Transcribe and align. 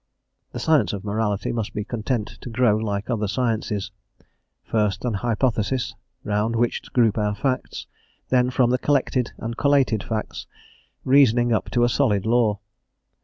The 0.51 0.57
science 0.57 0.93
of 0.93 1.03
morality 1.03 1.51
must 1.51 1.75
be 1.75 1.83
content 1.83 2.29
to 2.41 2.49
grow 2.49 2.75
like 2.75 3.07
other 3.07 3.27
sciences; 3.27 3.91
first 4.63 5.05
an 5.05 5.13
hypothesis, 5.13 5.93
round 6.23 6.55
which 6.55 6.81
to 6.81 6.89
group 6.89 7.19
our 7.19 7.35
facts, 7.35 7.85
then 8.29 8.49
from 8.49 8.71
the 8.71 8.79
collected 8.79 9.31
and 9.37 9.55
collated 9.57 10.01
facts 10.01 10.47
reasoning 11.05 11.53
up 11.53 11.69
to 11.69 11.83
a 11.83 11.87
solid 11.89 12.25
law. 12.25 12.57